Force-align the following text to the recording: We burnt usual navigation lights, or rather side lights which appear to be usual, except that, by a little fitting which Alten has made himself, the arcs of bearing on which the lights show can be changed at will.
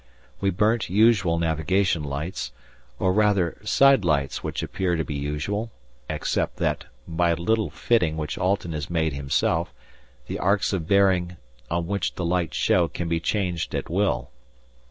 We 0.39 0.49
burnt 0.49 0.89
usual 0.89 1.37
navigation 1.37 2.03
lights, 2.03 2.51
or 2.97 3.13
rather 3.13 3.59
side 3.63 4.03
lights 4.03 4.43
which 4.43 4.63
appear 4.63 4.95
to 4.95 5.03
be 5.05 5.13
usual, 5.13 5.69
except 6.09 6.57
that, 6.57 6.85
by 7.07 7.29
a 7.29 7.35
little 7.35 7.69
fitting 7.69 8.17
which 8.17 8.35
Alten 8.35 8.71
has 8.73 8.89
made 8.89 9.13
himself, 9.13 9.71
the 10.25 10.39
arcs 10.39 10.73
of 10.73 10.87
bearing 10.87 11.37
on 11.69 11.85
which 11.85 12.15
the 12.15 12.25
lights 12.25 12.57
show 12.57 12.87
can 12.87 13.07
be 13.09 13.19
changed 13.19 13.75
at 13.75 13.91
will. 13.91 14.31